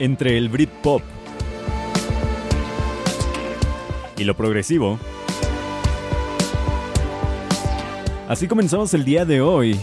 [0.00, 1.02] Entre el Britpop
[4.16, 4.98] y lo progresivo.
[8.28, 9.78] Así comenzamos el día de hoy.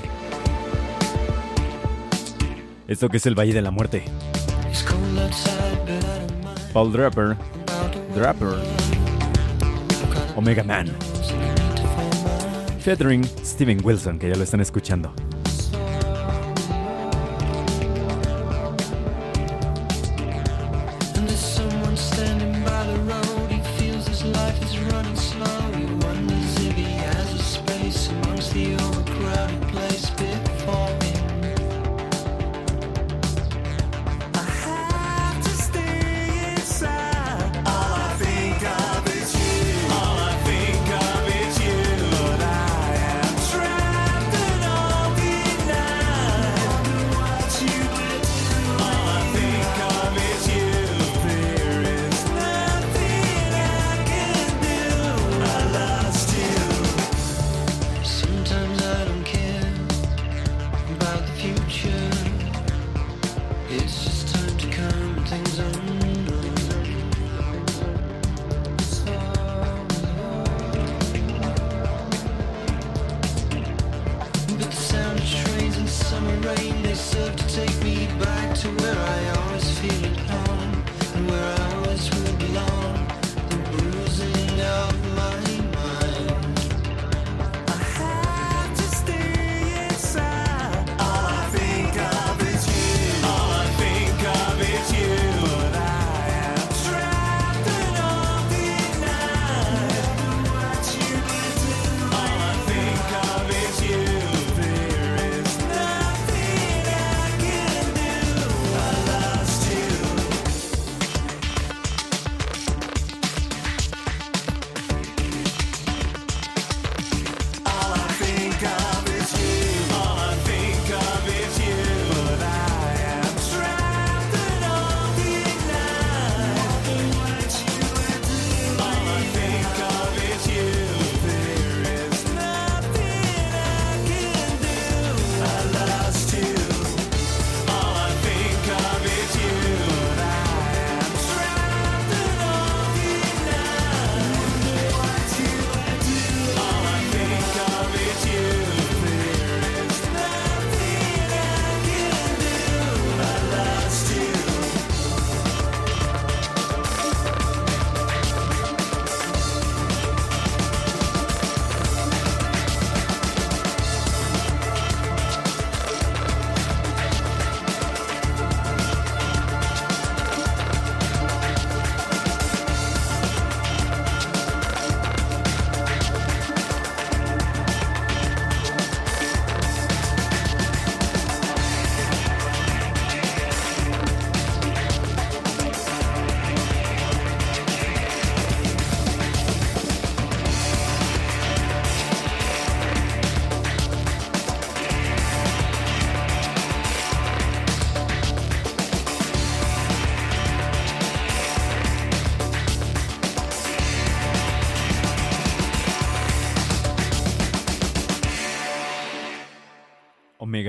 [2.88, 4.04] Esto que es el Valle de la Muerte.
[6.74, 7.36] Paul Draper,
[8.16, 8.56] Draper,
[10.36, 10.88] Omega Man,
[12.80, 15.14] featuring Steven Wilson, que ya lo están escuchando.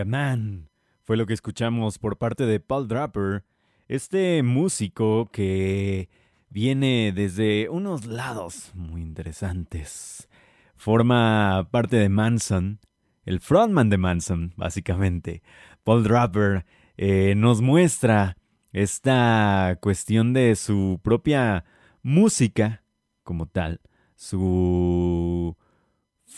[0.04, 0.70] Man.
[1.04, 3.44] Fue lo que escuchamos por parte de Paul Draper,
[3.88, 6.08] este músico que
[6.50, 10.28] viene desde unos lados muy interesantes.
[10.76, 12.80] Forma parte de Manson,
[13.24, 15.42] el frontman de Manson, básicamente.
[15.84, 16.64] Paul Draper
[16.96, 18.36] eh, nos muestra
[18.72, 21.64] esta cuestión de su propia
[22.02, 22.84] música
[23.22, 23.80] como tal,
[24.14, 25.56] su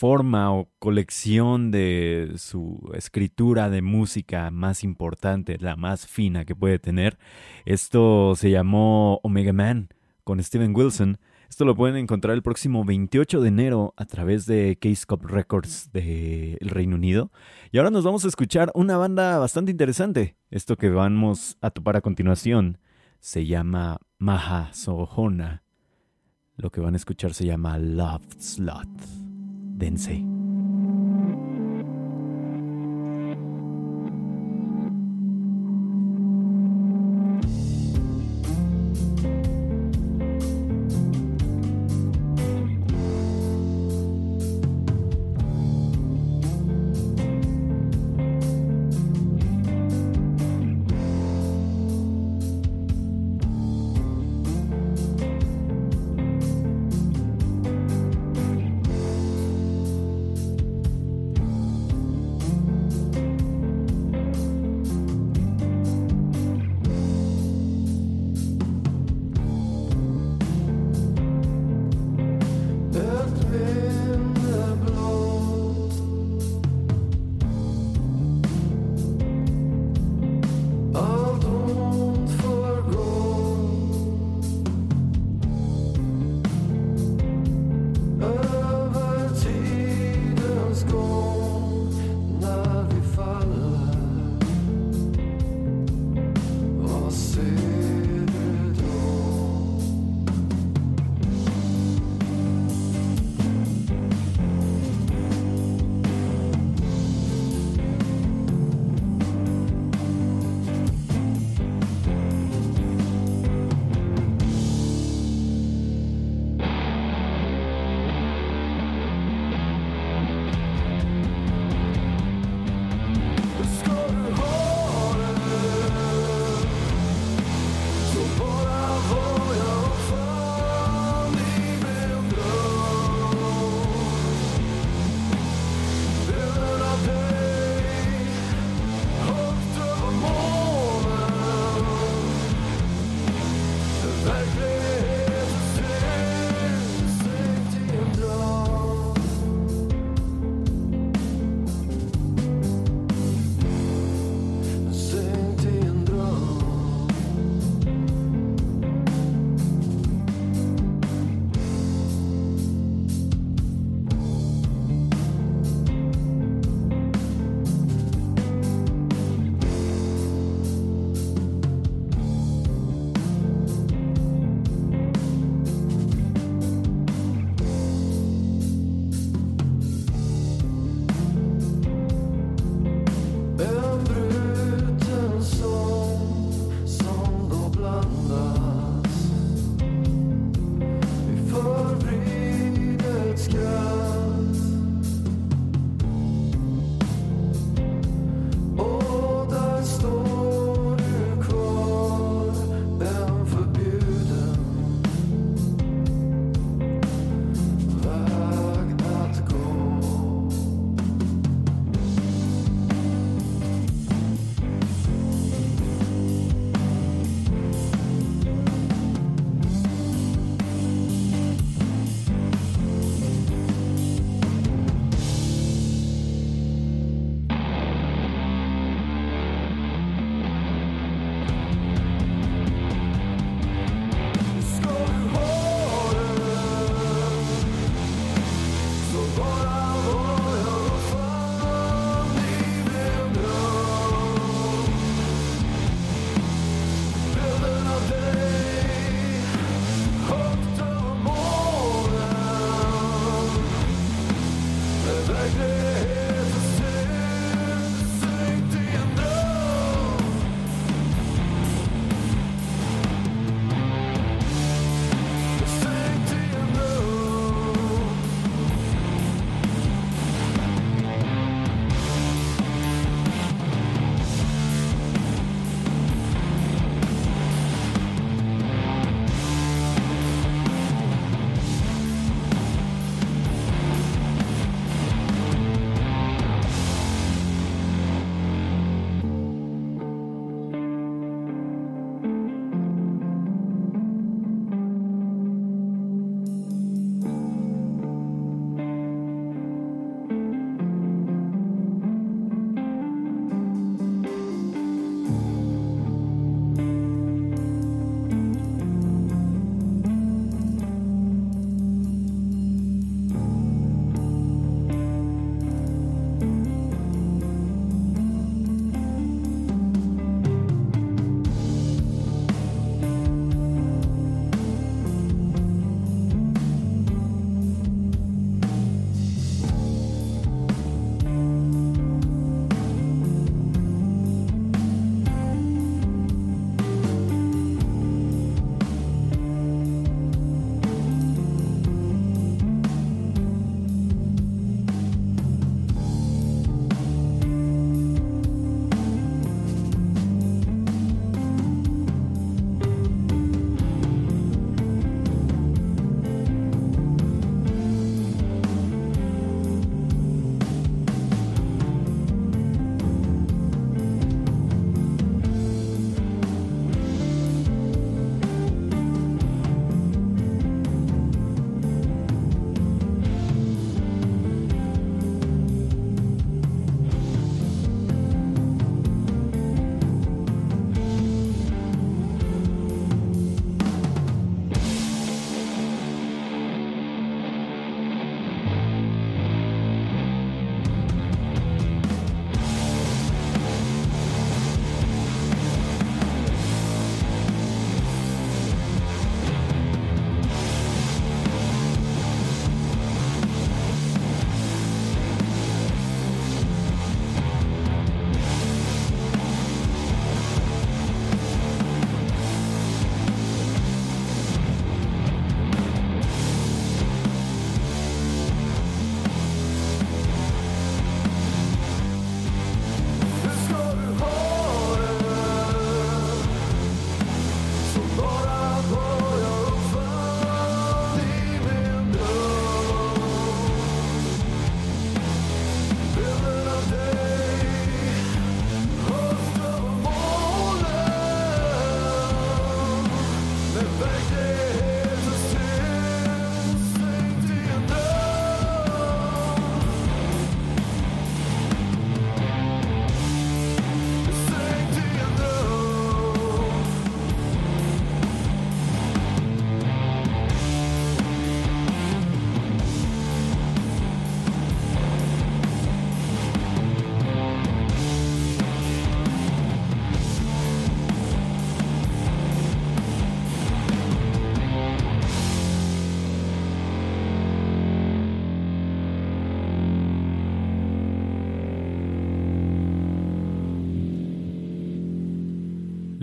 [0.01, 6.79] forma o colección de su escritura de música más importante, la más fina que puede
[6.79, 7.19] tener.
[7.65, 9.89] Esto se llamó Omega Man
[10.23, 11.19] con Steven Wilson.
[11.47, 15.91] Esto lo pueden encontrar el próximo 28 de enero a través de Case Cop Records
[15.91, 17.31] del Reino Unido.
[17.71, 20.35] Y ahora nos vamos a escuchar una banda bastante interesante.
[20.49, 22.79] Esto que vamos a topar a continuación
[23.19, 25.61] se llama Maha Sohona.
[26.55, 29.30] Lo que van a escuchar se llama Love Slot.
[29.81, 30.40] Dense.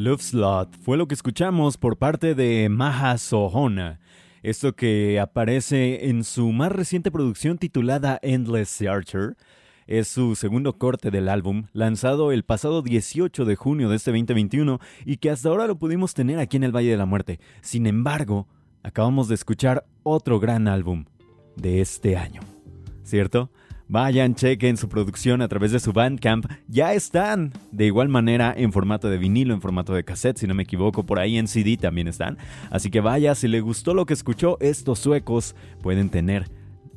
[0.08, 4.00] Love Slot fue lo que escuchamos por parte de Maha Sohona.
[4.42, 9.36] Esto que aparece en su más reciente producción titulada Endless Searcher.
[9.86, 14.80] Es su segundo corte del álbum, lanzado el pasado 18 de junio de este 2021
[15.04, 17.38] y que hasta ahora lo pudimos tener aquí en el Valle de la Muerte.
[17.60, 18.48] Sin embargo,
[18.82, 21.04] acabamos de escuchar otro gran álbum
[21.54, 22.40] de este año.
[23.02, 23.50] ¿Cierto?
[23.90, 26.44] Vayan, chequen su producción a través de su Bandcamp.
[26.68, 30.52] Ya están de igual manera en formato de vinilo, en formato de cassette, si no
[30.52, 31.06] me equivoco.
[31.06, 32.36] Por ahí en CD también están.
[32.70, 36.50] Así que vaya, si le gustó lo que escuchó, estos suecos pueden tener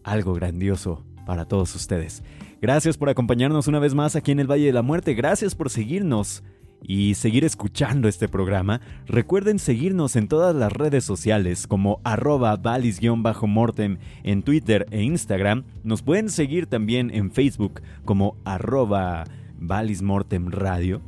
[0.03, 2.23] algo grandioso para todos ustedes.
[2.61, 5.13] Gracias por acompañarnos una vez más aquí en el Valle de la Muerte.
[5.13, 6.43] Gracias por seguirnos
[6.81, 13.97] y seguir escuchando este programa, recuerden seguirnos en todas las redes sociales como arroba valis-mortem
[14.23, 15.63] en Twitter e Instagram.
[15.83, 19.25] Nos pueden seguir también en Facebook como arroba
[19.59, 21.01] valismortem radio.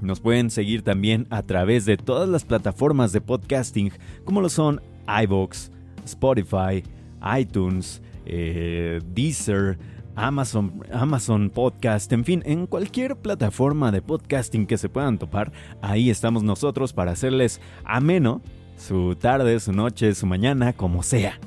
[0.00, 3.92] Nos pueden seguir también a través de todas las plataformas de podcasting
[4.24, 5.70] como lo son iVoox,
[6.04, 6.82] Spotify,
[7.38, 9.78] iTunes, eh, Deezer,
[10.16, 15.52] Amazon, Amazon Podcast, en fin, en cualquier plataforma de podcasting que se puedan topar,
[15.82, 18.42] ahí estamos nosotros para hacerles ameno
[18.76, 21.38] su tarde, su noche, su mañana, como sea.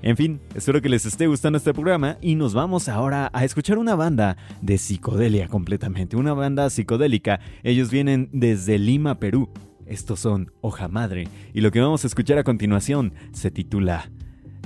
[0.00, 3.78] En fin, espero que les esté gustando este programa y nos vamos ahora a escuchar
[3.78, 7.40] una banda de psicodelia completamente, una banda psicodélica.
[7.64, 9.48] Ellos vienen desde Lima, Perú.
[9.86, 14.10] Estos son Hoja Madre y lo que vamos a escuchar a continuación se titula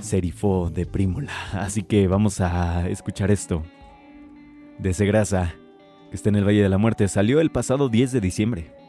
[0.03, 1.31] Serifo de Prímula.
[1.53, 3.63] Así que vamos a escuchar esto.
[4.77, 4.93] De
[6.11, 8.82] que está en el Valle de la Muerte, salió el pasado 10 de diciembre.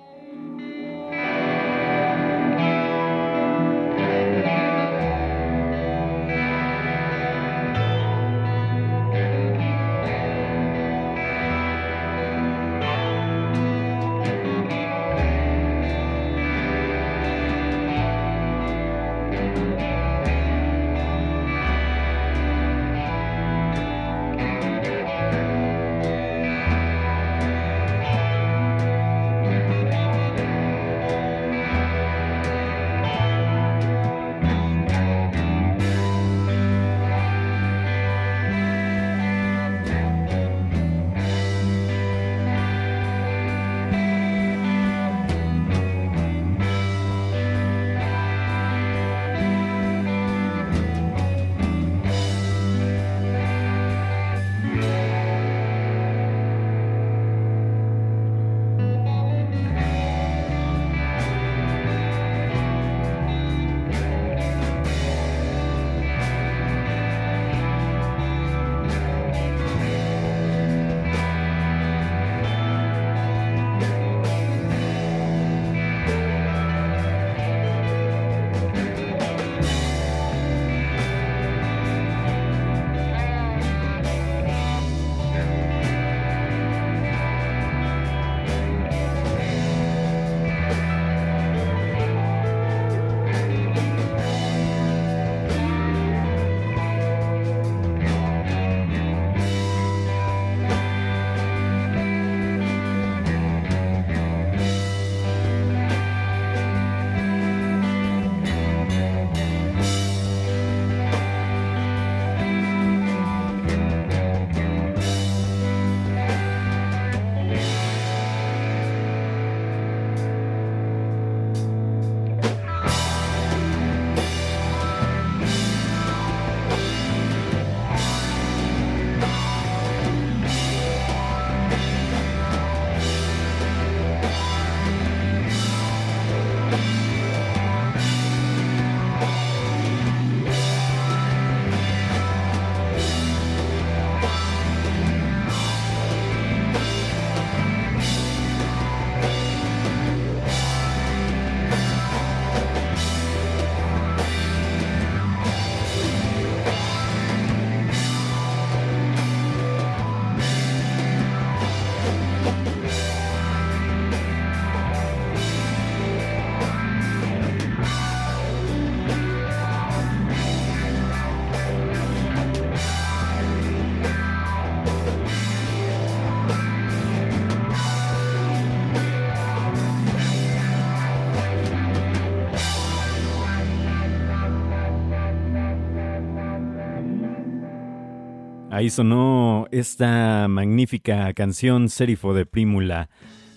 [188.85, 193.09] Ahí sonó esta magnífica canción Serifo de Prímula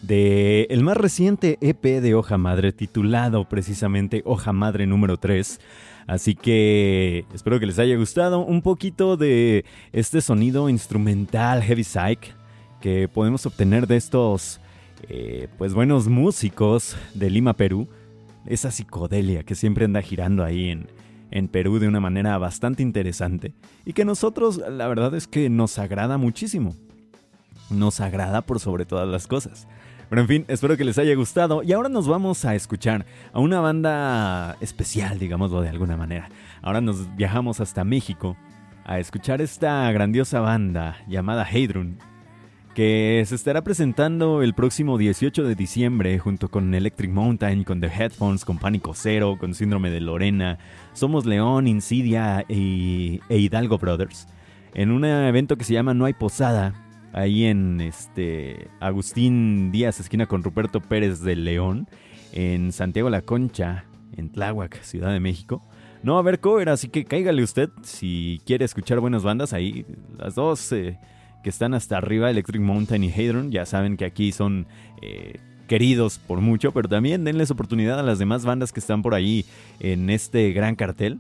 [0.02, 5.60] de el más reciente EP de Hoja Madre titulado precisamente Hoja Madre número 3.
[6.08, 12.34] Así que espero que les haya gustado un poquito de este sonido instrumental heavy psych
[12.80, 14.62] que podemos obtener de estos
[15.10, 17.90] eh, pues buenos músicos de Lima, Perú.
[18.46, 20.88] Esa psicodelia que siempre anda girando ahí en,
[21.32, 23.54] en Perú de una manera bastante interesante
[23.86, 26.76] y que nosotros la verdad es que nos agrada muchísimo.
[27.70, 29.68] Nos agrada por sobre todas las cosas.
[30.10, 33.40] Pero en fin, espero que les haya gustado y ahora nos vamos a escuchar a
[33.40, 36.30] una banda especial, digámoslo de alguna manera.
[36.62, 38.38] Ahora nos viajamos hasta México
[38.86, 42.00] a escuchar esta grandiosa banda llamada Heidrun,
[42.78, 47.88] que se estará presentando el próximo 18 de diciembre junto con Electric Mountain, con The
[47.88, 50.60] Headphones, con Pánico Cero, con Síndrome de Lorena,
[50.94, 54.28] Somos León, Insidia e Hidalgo Brothers,
[54.76, 56.76] en un evento que se llama No hay Posada,
[57.14, 61.90] ahí en este Agustín Díaz, esquina con Ruperto Pérez de León,
[62.32, 63.86] en Santiago La Concha,
[64.16, 65.64] en Tláhuac, Ciudad de México.
[66.04, 69.84] No a haber cover, así que cáigale usted si quiere escuchar buenas bandas ahí.
[70.20, 71.00] Las dos eh,
[71.44, 74.68] que están hasta arriba, Electric Mountain y Hadron, ya saben que aquí son
[75.02, 79.14] eh, queridos por mucho, pero también denles oportunidad a las demás bandas que están por
[79.14, 79.46] ahí
[79.80, 81.20] en este gran cartel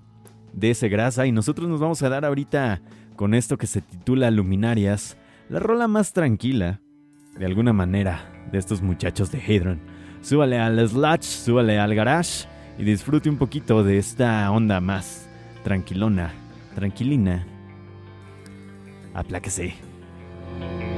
[0.53, 1.27] de ese grasa.
[1.27, 2.81] Y nosotros nos vamos a dar ahorita
[3.15, 5.17] con esto que se titula Luminarias
[5.49, 6.81] la rola más tranquila,
[7.37, 9.79] de alguna manera, de estos muchachos de Hadron.
[10.21, 15.29] Súbale al Sludge, súbale al Garage y disfrute un poquito de esta onda más
[15.63, 16.33] tranquilona,
[16.75, 17.45] tranquilina.
[19.13, 19.86] Apláquese.
[20.59, 20.96] Bye.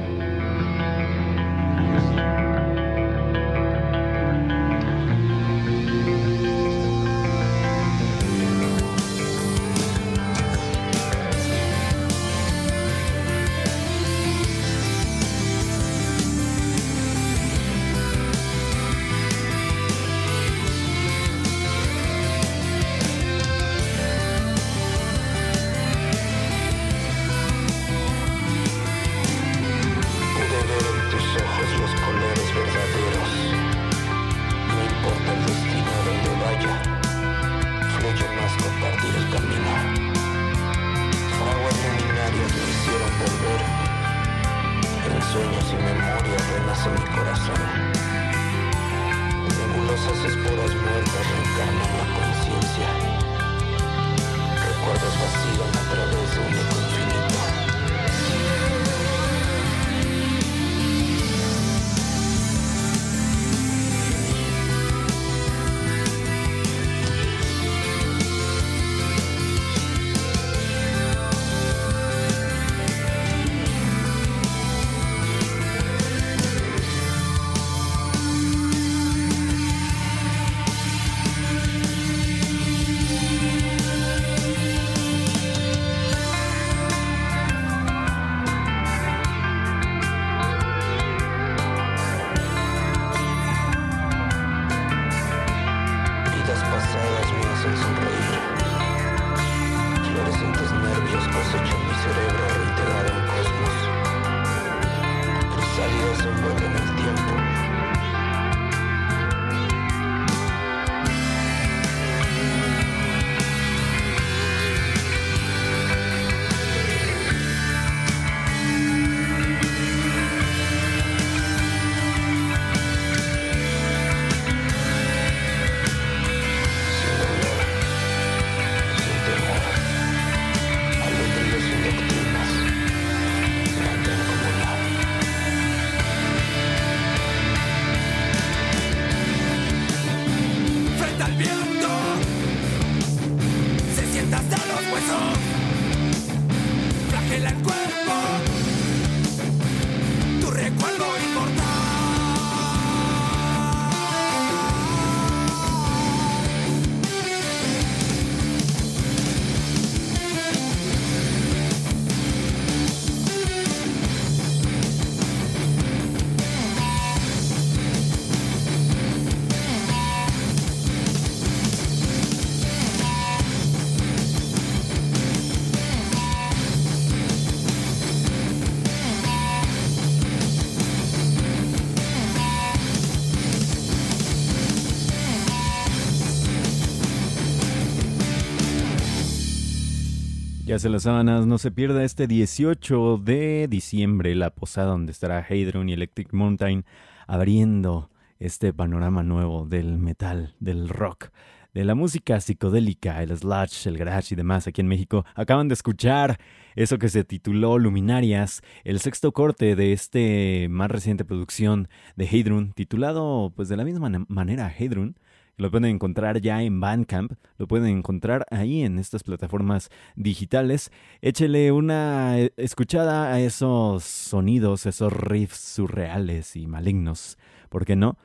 [190.70, 195.44] Ya se las sábanas, no se pierda este 18 de diciembre la posada donde estará
[195.44, 196.84] Hadron y Electric Mountain
[197.26, 201.30] abriendo este panorama nuevo del metal, del rock,
[201.74, 205.24] de la música psicodélica, el sludge, el garage y demás aquí en México.
[205.34, 206.38] Acaban de escuchar
[206.76, 212.74] eso que se tituló Luminarias, el sexto corte de este más reciente producción de Hadron,
[212.74, 215.16] titulado pues de la misma manera Hadron
[215.60, 220.90] lo pueden encontrar ya en Bandcamp, lo pueden encontrar ahí en estas plataformas digitales.
[221.20, 227.36] Échele una eh, escuchada a esos sonidos, esos riffs surreales y malignos.
[227.68, 228.16] ¿Por qué no?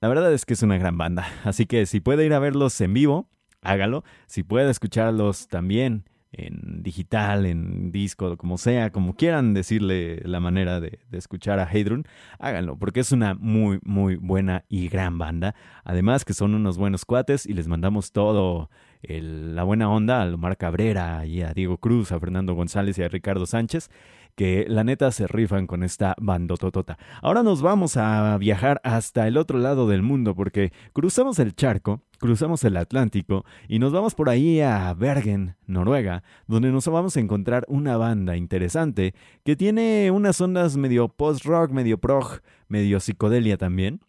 [0.00, 2.80] La verdad es que es una gran banda, así que si puede ir a verlos
[2.80, 3.28] en vivo,
[3.60, 4.02] hágalo.
[4.26, 10.80] Si puede escucharlos también en digital, en disco, como sea, como quieran decirle la manera
[10.80, 12.06] de, escuchar a Hadron,
[12.38, 15.54] háganlo, porque es una muy, muy buena y gran banda.
[15.84, 18.70] Además que son unos buenos cuates y les mandamos todo
[19.02, 23.08] la buena onda a Omar Cabrera y a Diego Cruz, a Fernando González y a
[23.08, 23.90] Ricardo Sánchez
[24.34, 26.98] que la neta se rifan con esta bandototota.
[27.20, 32.02] Ahora nos vamos a viajar hasta el otro lado del mundo porque cruzamos el charco,
[32.18, 37.20] cruzamos el Atlántico y nos vamos por ahí a Bergen, Noruega, donde nos vamos a
[37.20, 39.14] encontrar una banda interesante
[39.44, 44.00] que tiene unas ondas medio post-rock, medio prog, medio psicodelia también.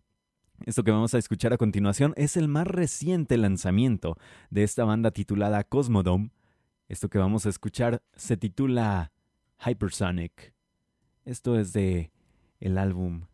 [0.65, 4.17] Esto que vamos a escuchar a continuación es el más reciente lanzamiento
[4.49, 6.31] de esta banda titulada Cosmodome.
[6.87, 9.12] Esto que vamos a escuchar se titula
[9.59, 10.53] Hypersonic.
[11.25, 12.11] Esto es de
[12.59, 13.25] el álbum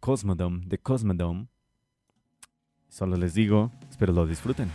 [0.00, 1.48] Cosmodome, de Cosmodome.
[2.88, 4.70] Solo les digo, espero lo disfruten.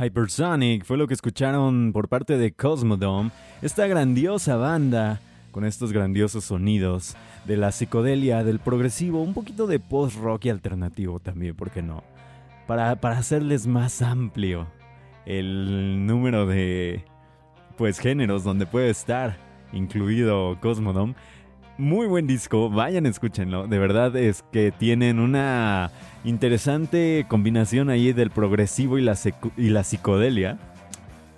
[0.00, 6.44] Hypersonic fue lo que escucharon por parte de Cosmodome, esta grandiosa banda con estos grandiosos
[6.44, 11.82] sonidos de la psicodelia, del progresivo, un poquito de post-rock y alternativo también, ¿por qué
[11.82, 12.02] no?
[12.66, 14.68] Para, para hacerles más amplio
[15.26, 17.04] el número de
[17.76, 19.36] pues géneros donde puede estar
[19.72, 21.14] incluido Cosmodome.
[21.80, 23.66] Muy buen disco, vayan escúchenlo.
[23.66, 25.90] De verdad es que tienen una
[26.24, 29.16] interesante combinación ahí del progresivo y la,
[29.56, 30.58] y la psicodelia.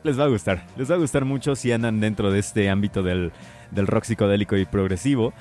[0.02, 3.04] Les va a gustar, les va a gustar mucho si andan dentro de este ámbito
[3.04, 3.30] del,
[3.70, 5.32] del rock psicodélico y progresivo.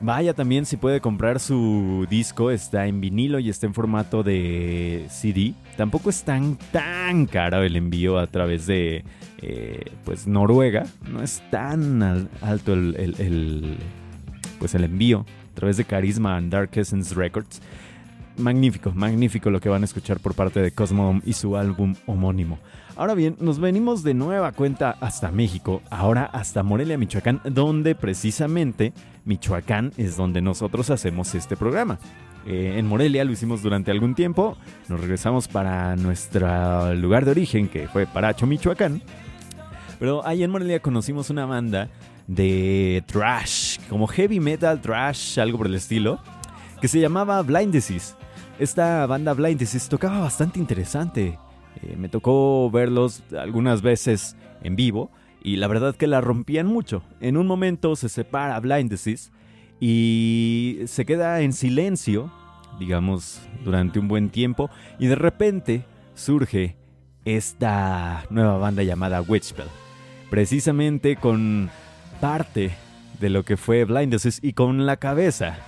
[0.00, 5.06] Vaya también si puede comprar su disco, está en vinilo y está en formato de
[5.08, 5.54] CD.
[5.76, 9.04] Tampoco es tan tan caro el envío a través de
[9.38, 10.84] eh, pues Noruega.
[11.10, 13.76] No es tan alto el, el,
[14.58, 17.60] pues el envío a través de Carisma and Dark Essence Records
[18.36, 22.58] magnífico, magnífico lo que van a escuchar por parte de Cosmodome y su álbum homónimo.
[22.96, 28.92] Ahora bien, nos venimos de nueva cuenta hasta México, ahora hasta Morelia, Michoacán, donde precisamente
[29.24, 31.98] Michoacán es donde nosotros hacemos este programa.
[32.46, 34.56] Eh, en Morelia lo hicimos durante algún tiempo,
[34.88, 39.02] nos regresamos para nuestro lugar de origen, que fue Paracho, Michoacán.
[39.98, 41.88] Pero ahí en Morelia conocimos una banda
[42.26, 46.20] de trash, como heavy metal, trash, algo por el estilo,
[46.80, 47.74] que se llamaba Blind.
[48.58, 51.38] Esta banda Blind tocaba bastante interesante.
[51.82, 55.10] Eh, me tocó verlos algunas veces en vivo
[55.42, 57.02] y la verdad que la rompían mucho.
[57.20, 58.94] En un momento se separa Blind
[59.80, 62.32] y se queda en silencio,
[62.78, 65.84] digamos, durante un buen tiempo y de repente
[66.14, 66.76] surge
[67.24, 69.66] esta nueva banda llamada Witchpell.
[70.30, 71.70] Precisamente con
[72.24, 72.70] parte
[73.20, 75.58] de lo que fue Blind Disease y con la cabeza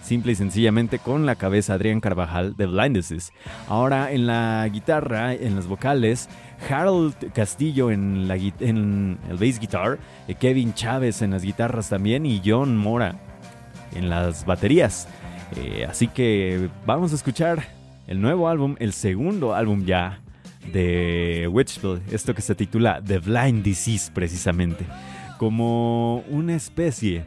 [0.00, 3.30] simple y sencillamente con la cabeza Adrián Carvajal de Blindeses.
[3.68, 6.30] Ahora en la guitarra, en las vocales,
[6.70, 12.24] Harold Castillo en, la, en el bass guitar, eh, Kevin Chávez en las guitarras también
[12.24, 13.16] y John Mora
[13.94, 15.08] en las baterías.
[15.56, 17.62] Eh, así que vamos a escuchar
[18.06, 20.20] el nuevo álbum, el segundo álbum ya
[20.72, 24.86] de Witchville, esto que se titula The Blind Disease precisamente,
[25.38, 27.24] como una especie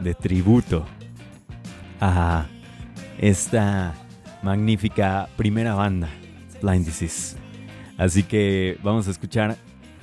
[0.00, 0.84] de tributo
[2.00, 2.46] a
[3.18, 3.94] esta
[4.42, 6.08] magnífica primera banda,
[6.60, 7.36] Blind Disease.
[7.96, 9.56] Así que vamos a escuchar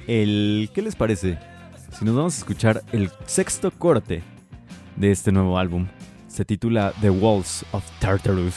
[0.08, 0.70] el...
[0.74, 1.38] ¿Qué les parece?
[1.92, 4.24] Si nos vamos a escuchar el sexto corte
[4.96, 5.88] de este nuevo álbum,
[6.28, 8.56] se titula The Walls of Tartarus.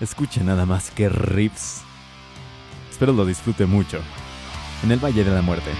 [0.00, 1.82] Escuchen nada más que riffs.
[2.88, 3.98] Espero lo disfrute mucho.
[4.84, 5.70] En el Valle de la Muerte.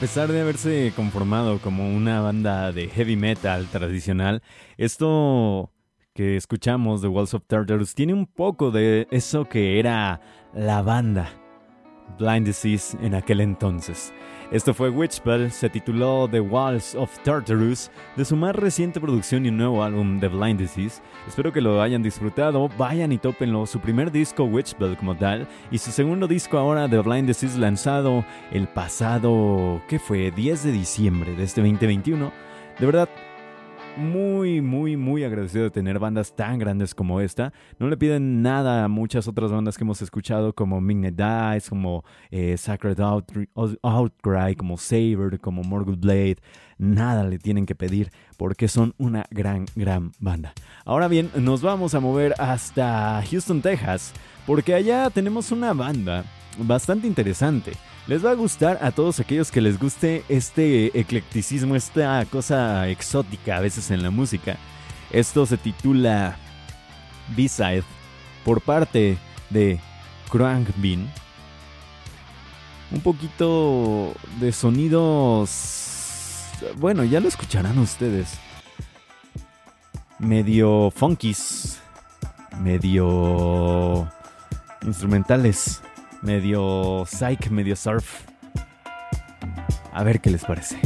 [0.00, 4.42] Pesar de haberse conformado como una banda de heavy metal tradicional,
[4.76, 5.72] esto
[6.14, 10.20] que escuchamos de Walls of Tartarus tiene un poco de eso que era
[10.54, 11.28] la banda
[12.16, 14.12] Blind Disease en aquel entonces.
[14.50, 19.50] Esto fue Witchbell, se tituló The Walls of Tartarus, de su más reciente producción y
[19.50, 21.02] un nuevo álbum The Blind Disease.
[21.26, 23.66] Espero que lo hayan disfrutado, vayan y tópenlo.
[23.66, 28.24] Su primer disco, Witchbell como tal, y su segundo disco ahora, The Blind Disease, lanzado
[28.50, 30.30] el pasado, ¿qué fue?
[30.30, 32.32] 10 de diciembre de este 2021.
[32.78, 33.10] De verdad,
[33.98, 37.52] muy, muy, muy agradecido de tener bandas tan grandes como esta.
[37.78, 42.04] No le piden nada a muchas otras bandas que hemos escuchado, como Midnight Dice, como
[42.30, 46.38] eh, Sacred Outcry, como Saber, como Morgul Blade.
[46.78, 50.54] Nada le tienen que pedir porque son una gran, gran banda.
[50.84, 54.14] Ahora bien, nos vamos a mover hasta Houston, Texas,
[54.46, 56.24] porque allá tenemos una banda
[56.58, 57.72] bastante interesante.
[58.06, 63.56] Les va a gustar a todos aquellos que les guste este eclecticismo, esta cosa exótica
[63.56, 64.56] a veces en la música.
[65.10, 66.36] Esto se titula
[67.36, 67.84] B-Side
[68.44, 69.18] por parte
[69.50, 69.78] de
[70.76, 71.10] Bean.
[72.90, 75.94] Un poquito de sonidos...
[76.76, 78.38] Bueno, ya lo escucharán ustedes.
[80.18, 81.78] Medio funkies.
[82.60, 84.10] Medio
[84.82, 85.82] instrumentales
[86.22, 88.26] medio psych, medio surf.
[89.92, 90.78] A ver qué les parece.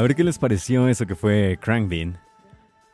[0.00, 2.18] A ver qué les pareció eso que fue Crankbean.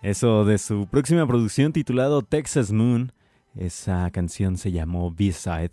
[0.03, 3.13] Eso de su próxima producción titulado Texas Moon.
[3.55, 5.71] Esa canción se llamó B-Side.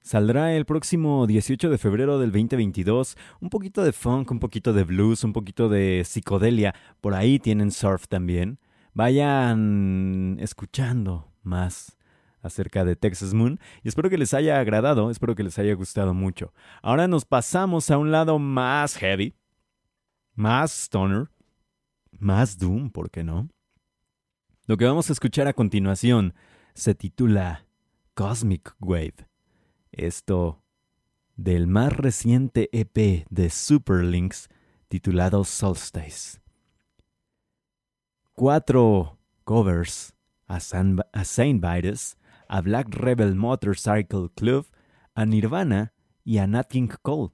[0.00, 3.16] Saldrá el próximo 18 de febrero del 2022.
[3.40, 6.74] Un poquito de funk, un poquito de blues, un poquito de psicodelia.
[7.00, 8.58] Por ahí tienen surf también.
[8.92, 11.96] Vayan escuchando más
[12.42, 16.12] acerca de Texas Moon y espero que les haya agradado, espero que les haya gustado
[16.12, 16.52] mucho.
[16.82, 19.36] Ahora nos pasamos a un lado más heavy,
[20.36, 21.30] más stoner,
[22.12, 23.48] más doom, ¿por qué no?
[24.66, 26.34] Lo que vamos a escuchar a continuación
[26.74, 27.66] se titula
[28.14, 29.28] Cosmic Wave.
[29.92, 30.62] Esto
[31.36, 34.48] del más reciente EP de Superlinks
[34.88, 36.40] titulado Solstice.
[38.34, 40.14] Cuatro covers
[40.46, 42.16] a, Saint Vitus,
[42.48, 44.66] a Black Rebel Motorcycle Club,
[45.14, 45.92] a Nirvana
[46.24, 47.32] y a Nat King Cole.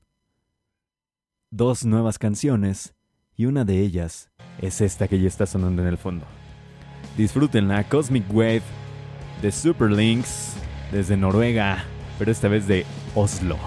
[1.55, 2.95] Dos nuevas canciones
[3.37, 4.31] y una de ellas
[4.63, 6.25] es esta que ya está sonando en el fondo.
[7.19, 8.63] Disfruten la Cosmic Wave
[9.43, 10.55] de Superlinks
[10.93, 11.85] desde Noruega,
[12.19, 13.59] pero esta vez de Oslo.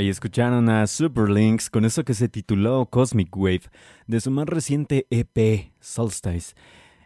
[0.00, 3.64] Ahí escucharon a Superlinks con eso que se tituló Cosmic Wave
[4.06, 6.54] de su más reciente EP Solstice.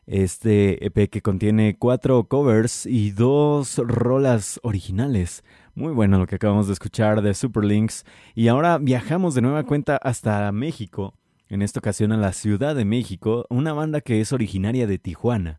[0.07, 5.43] Este EP que contiene cuatro covers y dos rolas originales.
[5.75, 8.05] Muy bueno lo que acabamos de escuchar de Superlinks.
[8.37, 11.15] Y ahora viajamos de nueva cuenta hasta México.
[11.49, 15.59] En esta ocasión a la Ciudad de México, una banda que es originaria de Tijuana,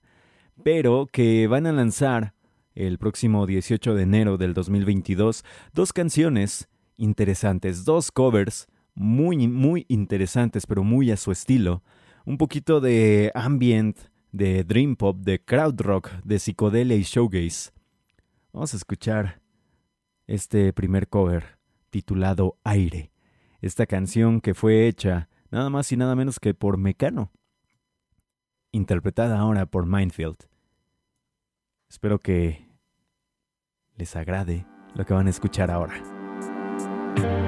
[0.64, 2.34] pero que van a lanzar
[2.76, 10.66] el próximo 18 de enero del 2022 dos canciones interesantes, dos covers muy, muy interesantes,
[10.66, 11.84] pero muy a su estilo.
[12.26, 13.98] Un poquito de ambient,
[14.32, 17.72] de dream pop, de crowd rock, de psicodelia y showgaze.
[18.52, 19.41] Vamos a escuchar
[20.28, 23.12] este primer cover titulado Aire.
[23.62, 27.32] Esta canción que fue hecha nada más y nada menos que por Mecano.
[28.72, 30.38] Interpretada ahora por Mindfield.
[31.89, 32.68] Espero que
[33.96, 34.66] les agrade
[34.96, 36.14] lo que van a escuchar ahora.
[37.16, 37.45] Bye.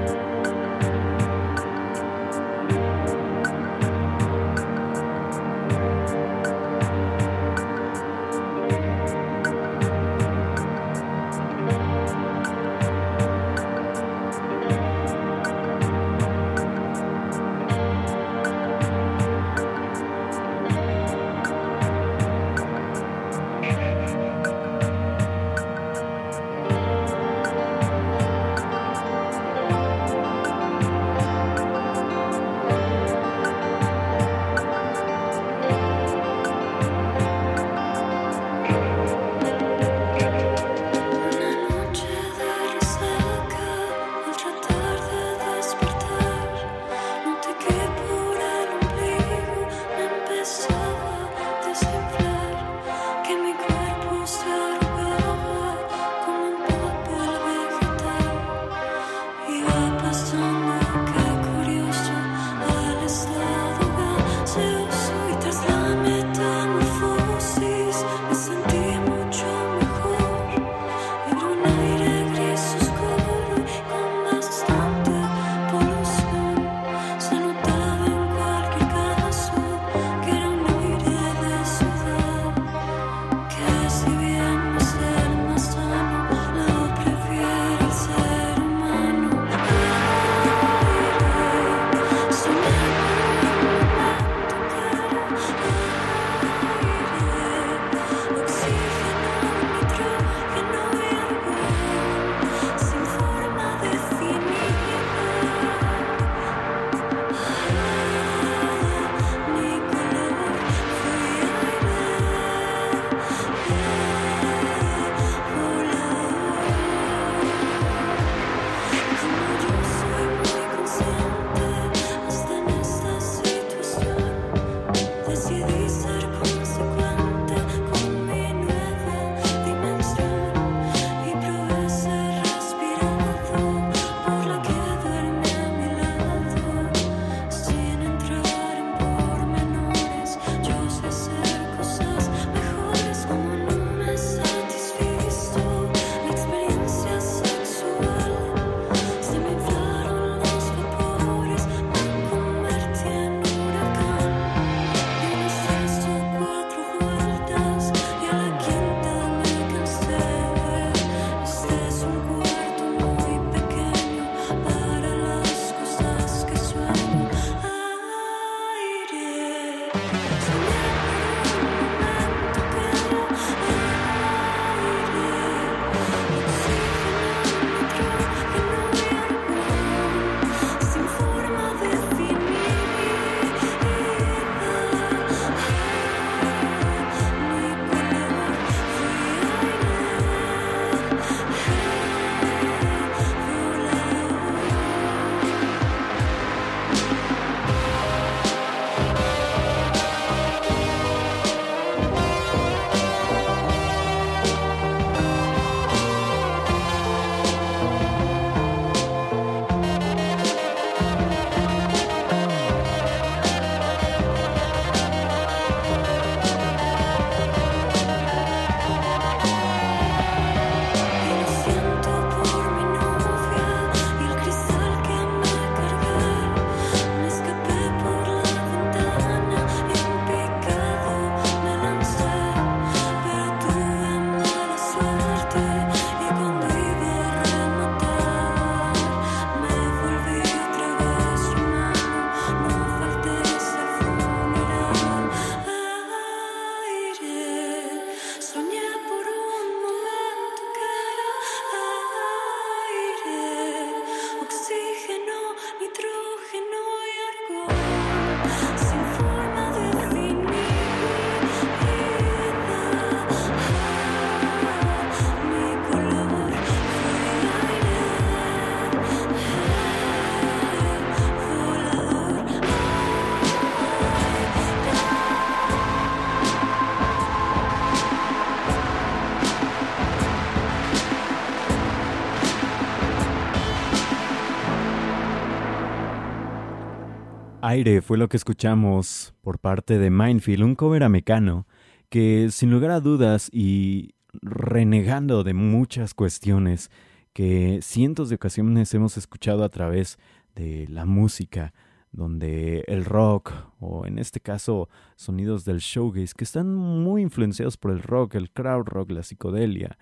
[287.68, 291.66] Aire fue lo que escuchamos por parte de Mindfield, un cover americano
[292.08, 296.90] que sin lugar a dudas y renegando de muchas cuestiones
[297.34, 300.18] que cientos de ocasiones hemos escuchado a través
[300.54, 301.74] de la música,
[302.10, 307.90] donde el rock, o en este caso sonidos del showgaze, que están muy influenciados por
[307.90, 309.98] el rock, el crowd rock, la psicodelia,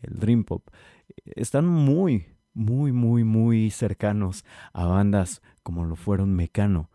[0.00, 0.66] el dream pop,
[1.26, 4.42] están muy, muy, muy, muy cercanos
[4.72, 6.88] a bandas como lo fueron Mecano,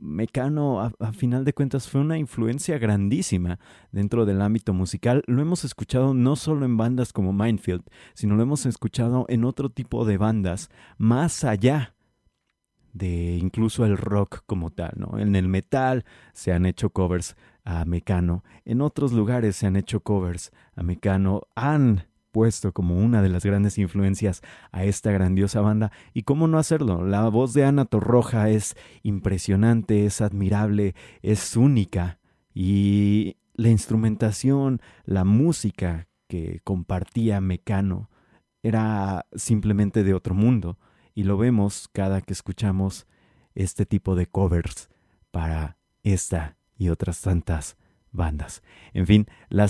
[0.00, 3.58] Mecano, a, final de cuentas, fue una influencia grandísima
[3.92, 5.22] dentro del ámbito musical.
[5.26, 7.84] Lo hemos escuchado no solo en bandas como Mindfield,
[8.14, 11.94] sino lo hemos escuchado en otro tipo de bandas, más allá
[12.92, 15.18] de incluso el rock como tal, ¿no?
[15.18, 20.00] En el metal se han hecho covers a Mecano, en otros lugares se han hecho
[20.00, 25.92] covers a Mecano, han puesto como una de las grandes influencias a esta grandiosa banda.
[26.14, 27.04] ¿Y cómo no hacerlo?
[27.04, 32.18] La voz de Ana Torroja es impresionante, es admirable, es única.
[32.54, 38.10] Y la instrumentación, la música que compartía Mecano
[38.62, 40.78] era simplemente de otro mundo.
[41.14, 43.08] y lo vemos cada que escuchamos
[43.56, 44.88] este tipo de covers
[45.32, 47.76] para esta y otras tantas
[48.12, 48.62] bandas.
[48.92, 49.68] En fin, la,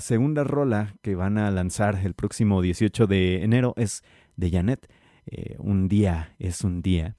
[0.00, 4.02] segunda rola que van a lanzar el próximo 18 de enero es
[4.36, 4.90] de Janet.
[5.26, 7.16] Eh, un día es un día,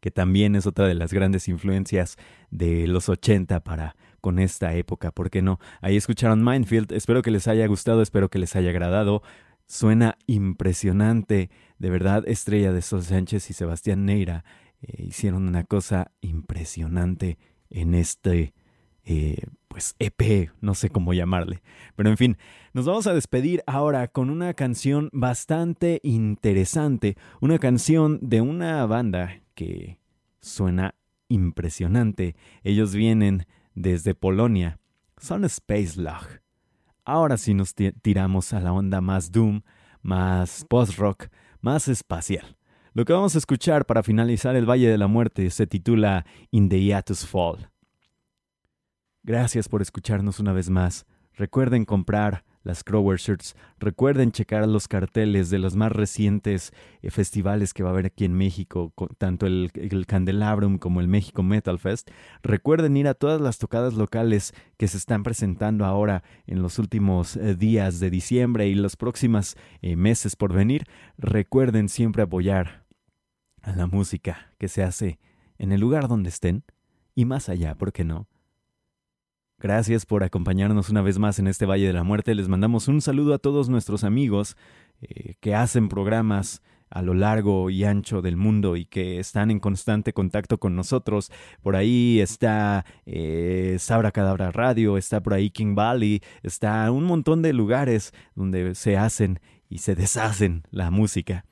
[0.00, 2.16] que también es otra de las grandes influencias
[2.50, 5.58] de los 80 para con esta época, ¿por qué no?
[5.82, 9.22] Ahí escucharon Mindfield, espero que les haya gustado, espero que les haya agradado.
[9.66, 14.44] Suena impresionante, de verdad, Estrella de Sol Sánchez y Sebastián Neira
[14.80, 18.54] eh, hicieron una cosa impresionante en este
[19.04, 21.62] eh, pues EP, no sé cómo llamarle.
[21.96, 22.36] Pero en fin,
[22.72, 29.40] nos vamos a despedir ahora con una canción bastante interesante, una canción de una banda
[29.54, 29.98] que
[30.40, 30.94] suena
[31.28, 32.36] impresionante.
[32.62, 34.78] Ellos vienen desde Polonia.
[35.18, 36.40] Son Space Log.
[37.04, 39.62] Ahora sí nos tiramos a la onda más doom,
[40.02, 41.26] más post-rock,
[41.60, 42.56] más espacial.
[42.92, 46.68] Lo que vamos a escuchar para finalizar el Valle de la Muerte se titula In
[46.68, 47.73] the Hiatus Fall.
[49.26, 51.06] Gracias por escucharnos una vez más.
[51.32, 53.56] Recuerden comprar las Crower Shirts.
[53.78, 58.26] Recuerden checar los carteles de los más recientes eh, festivales que va a haber aquí
[58.26, 62.10] en México, tanto el, el, Candelabrum como el México Metal Fest.
[62.42, 67.36] Recuerden ir a todas las tocadas locales que se están presentando ahora en los últimos
[67.36, 70.84] eh, días de diciembre y los próximos eh, meses por venir.
[71.16, 72.84] Recuerden siempre apoyar
[73.62, 75.18] a la música que se hace
[75.56, 76.62] en el lugar donde estén
[77.14, 78.28] y más allá, ¿por qué no?
[79.64, 82.34] Gracias por acompañarnos una vez más en este Valle de la Muerte.
[82.34, 84.58] Les mandamos un saludo a todos nuestros amigos
[85.00, 86.60] eh, que hacen programas
[86.90, 91.32] a lo largo y ancho del mundo y que están en constante contacto con nosotros.
[91.62, 97.40] Por ahí está eh, Sabra Cadabra Radio, está por ahí King Valley, está un montón
[97.40, 99.40] de lugares donde se hacen
[99.70, 101.46] y se deshacen la música.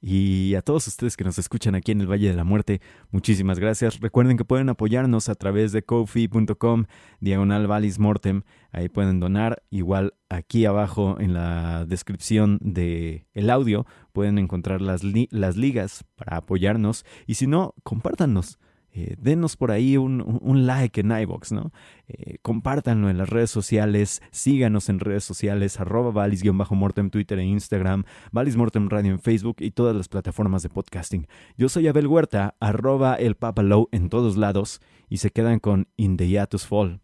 [0.00, 2.80] Y a todos ustedes que nos escuchan aquí en el Valle de la Muerte,
[3.10, 3.98] muchísimas gracias.
[4.00, 6.84] Recuerden que pueden apoyarnos a través de kofi.com,
[7.18, 8.42] diagonal Valis Mortem.
[8.70, 9.62] Ahí pueden donar.
[9.70, 16.36] Igual aquí abajo en la descripción del el audio pueden encontrar las, las ligas para
[16.36, 17.04] apoyarnos.
[17.26, 18.60] Y si no, compártanos.
[18.92, 21.72] Eh, denos por ahí un, like en iBox, ¿no?
[22.08, 28.04] Eh, compártanlo en las redes sociales, síganos en redes sociales, arroba valis-mortem Twitter e Instagram,
[28.32, 31.26] Valis Mortem Radio en Facebook y todas las plataformas de podcasting.
[31.56, 36.16] Yo soy Abel Huerta, arroba el Papalow en todos lados y se quedan con In
[36.16, 37.00] the Fall.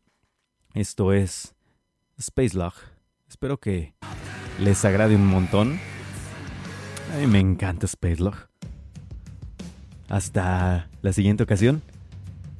[0.75, 1.55] Esto es
[2.17, 2.75] Space Log.
[3.29, 3.95] Espero que
[4.59, 5.79] les agrade un montón.
[7.15, 8.54] A mí me encanta Space Log.
[10.09, 11.83] Hasta la siguiente ocasión.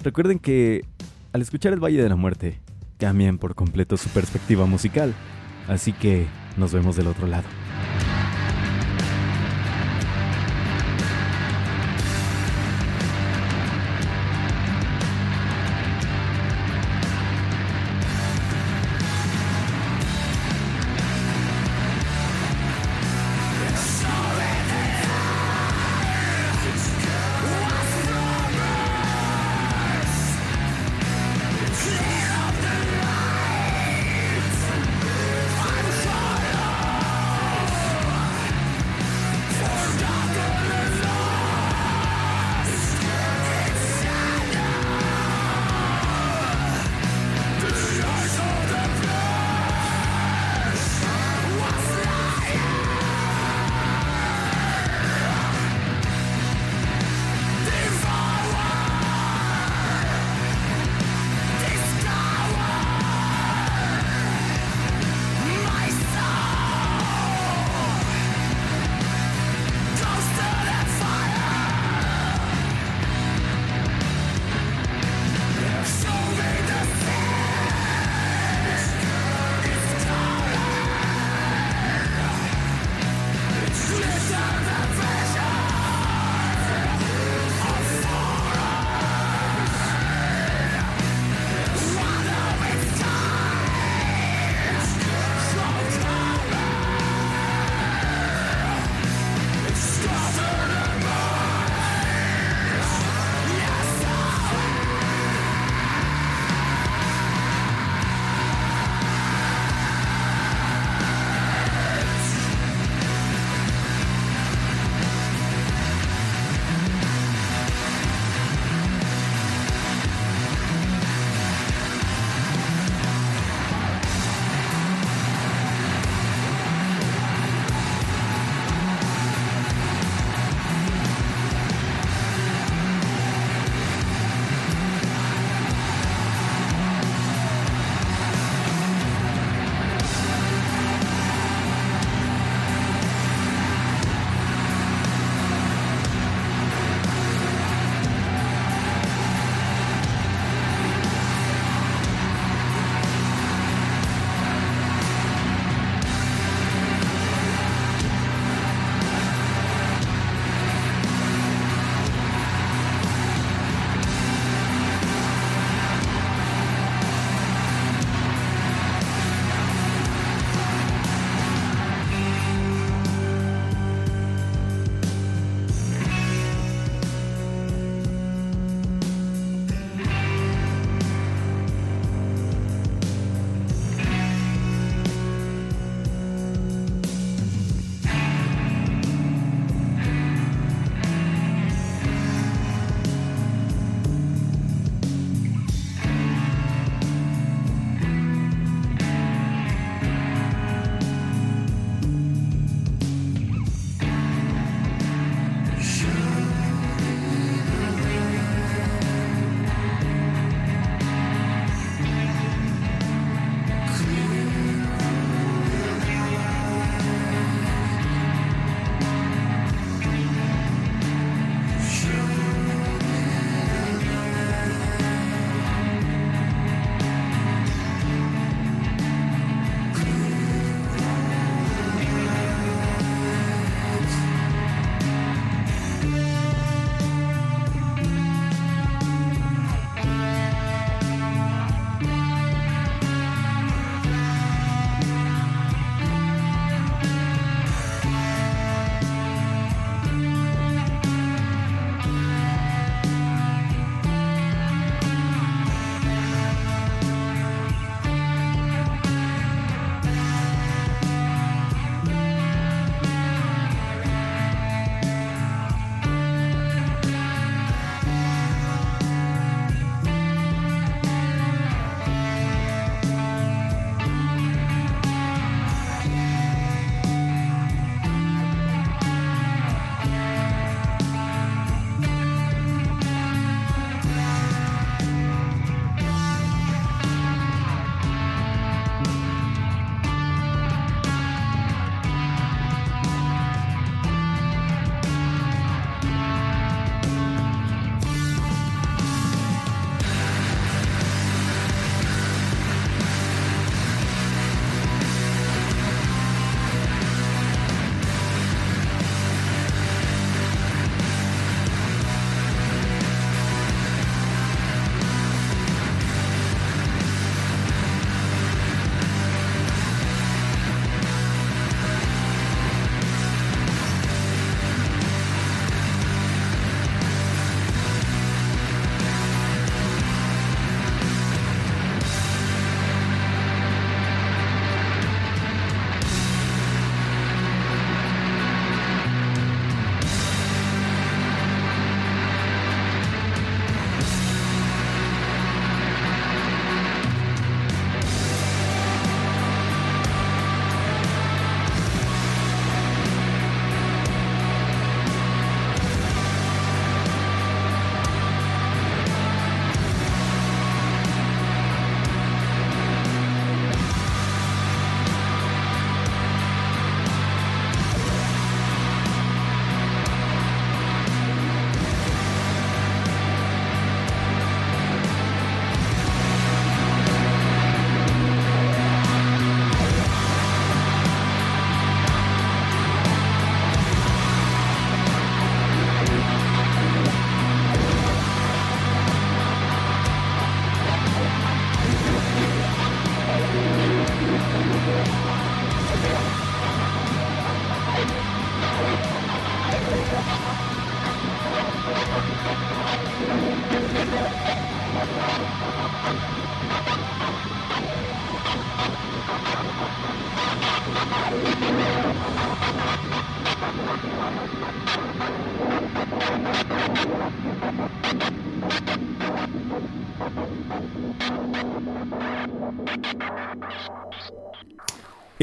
[0.03, 0.85] Recuerden que
[1.35, 2.61] al escuchar el Valle de la Muerte,
[2.97, 5.13] cambian por completo su perspectiva musical.
[5.67, 6.27] Así que
[6.57, 7.49] nos vemos del otro lado.